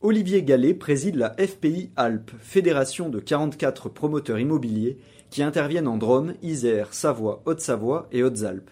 [0.00, 4.96] Olivier Gallet préside la FPI Alpes, fédération de 44 promoteurs immobiliers
[5.28, 8.70] qui interviennent en Drôme, Isère, Savoie, Haute-Savoie et Hautes-Alpes.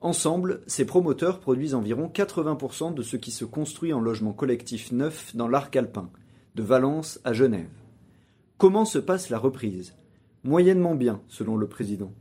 [0.00, 5.36] Ensemble, ces promoteurs produisent environ 80% de ce qui se construit en logement collectif neuf
[5.36, 6.08] dans l'arc alpin,
[6.54, 7.68] de Valence à Genève.
[8.56, 9.94] Comment se passe la reprise?
[10.44, 12.14] Moyennement bien, selon le président.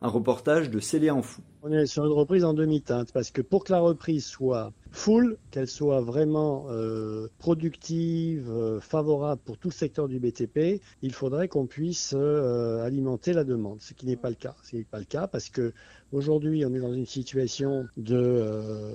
[0.00, 1.42] Un reportage de Célia Enfou.
[1.62, 5.36] On est sur une reprise en demi-teinte parce que pour que la reprise soit full,
[5.50, 11.48] qu'elle soit vraiment euh, productive, euh, favorable pour tout le secteur du BTP, il faudrait
[11.48, 14.54] qu'on puisse euh, alimenter la demande, ce qui n'est pas le cas.
[14.62, 15.72] Ce n'est pas le cas parce que
[16.12, 18.94] aujourd'hui on est dans une situation de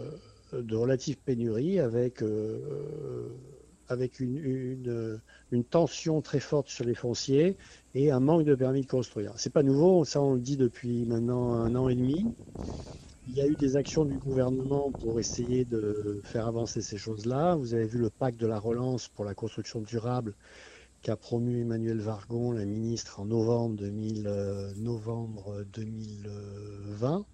[0.72, 2.23] relative pénurie avec
[3.89, 7.58] avec une, une, une, tension très forte sur les fonciers
[7.94, 9.34] et un manque de permis de construire.
[9.38, 12.34] C'est pas nouveau, ça on le dit depuis maintenant un an et demi.
[13.28, 17.56] Il y a eu des actions du gouvernement pour essayer de faire avancer ces choses-là.
[17.56, 20.36] Vous avez vu le pacte de la relance pour la construction durable
[21.02, 27.26] qu'a promu Emmanuel Vargon, la ministre, en novembre, 2000, euh, novembre 2020.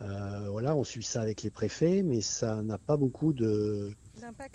[0.00, 3.92] Euh, voilà, on suit ça avec les préfets, mais ça n'a pas beaucoup de,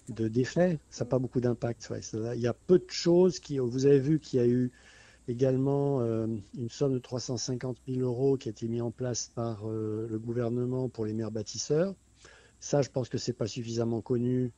[0.09, 0.80] de d'effet.
[0.89, 1.92] Ça n'a pas beaucoup d'impact.
[2.14, 3.59] Il y a peu de choses qui.
[3.59, 4.72] Vous avez vu qu'il y a eu
[5.28, 9.70] également euh, une somme de 350 000 euros qui a été mise en place par
[9.70, 11.94] euh, le gouvernement pour les maires bâtisseurs.
[12.59, 14.52] Ça, je pense que c'est pas suffisamment connu.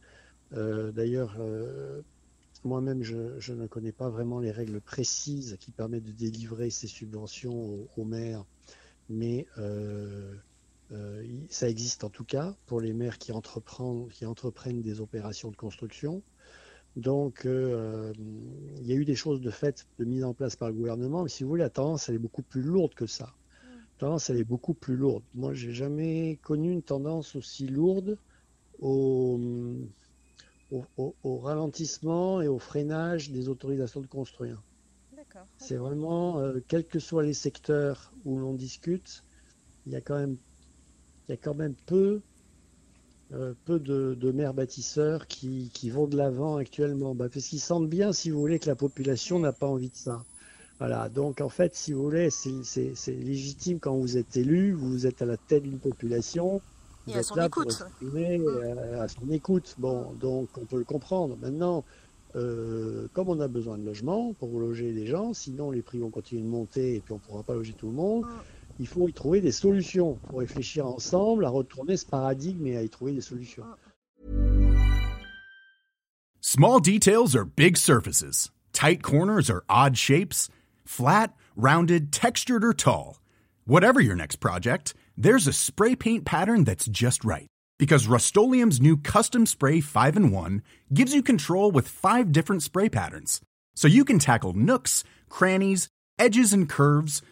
[0.53, 1.37] Euh, d'ailleurs,
[2.63, 7.87] moi-même, je, ne connais pas vraiment les règles précises qui permettent de délivrer ces subventions
[7.97, 8.45] aux maires,
[9.09, 9.47] mais
[10.91, 15.51] euh, ça existe en tout cas pour les maires qui entreprennent, qui entreprennent des opérations
[15.51, 16.23] de construction.
[16.95, 20.69] Donc, euh, il y a eu des choses de fait, de mise en place par
[20.69, 23.35] le gouvernement, mais si vous voulez, la tendance, elle est beaucoup plus lourde que ça.
[23.65, 25.23] La tendance, elle est beaucoup plus lourde.
[25.35, 28.17] Moi, j'ai jamais connu une tendance aussi lourde
[28.79, 29.39] au,
[30.71, 34.63] au, ralentissement et au freinage des autorisations de construire.
[35.57, 39.23] C'est vraiment, euh, quels que soient les secteurs où l'on discute,
[39.85, 40.37] il y a quand même
[41.29, 42.21] il y a quand même peu,
[43.33, 47.13] euh, peu de, de, maires bâtisseurs qui, qui vont de l'avant actuellement.
[47.13, 49.95] Bah, parce qu'ils sentent bien, si vous voulez, que la population n'a pas envie de
[49.95, 50.23] ça.
[50.79, 55.21] Voilà, donc en fait, si vous voulez, c'est légitime quand vous êtes élu, vous êtes
[55.21, 56.61] à la tête d'une population,
[57.05, 59.75] vous êtes là pour exprimer euh, à, son écoute.
[59.77, 61.37] Bon, donc on peut le comprendre.
[61.41, 61.83] Maintenant,
[62.35, 66.11] euh, comme on a besoin de logement pour loger les gens, sinon les prix vont
[66.11, 68.25] continuer de monter et puis on ne pourra pas loger tout le monde
[68.79, 70.17] il faut y trouver des solutions.
[70.31, 73.65] Faut réfléchir ensemble à retourner ce paradigme et à y trouver des solutions.
[76.39, 78.49] Small details are big surfaces.
[78.71, 80.49] Tight corners are odd shapes.
[80.85, 83.19] Flat, rounded, textured or tall.
[83.65, 87.47] Whatever your next project, there's a spray paint pattern that's just right.
[87.77, 90.63] Because Rust new Custom Spray 5 and 1
[90.93, 93.41] gives you control with five different spray patterns.
[93.75, 97.21] So you can tackle nooks, crannies, edges, and curves–